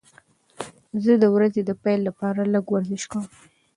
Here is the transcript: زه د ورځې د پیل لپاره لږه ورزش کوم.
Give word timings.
زه 1.03 1.13
د 1.21 1.25
ورځې 1.35 1.61
د 1.65 1.71
پیل 1.83 1.99
لپاره 2.07 2.41
لږه 2.53 2.69
ورزش 2.73 3.03
کوم. 3.11 3.25